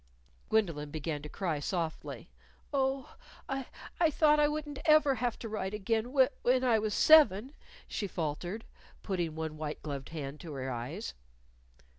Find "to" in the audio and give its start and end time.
1.21-1.29, 5.37-5.47, 10.39-10.53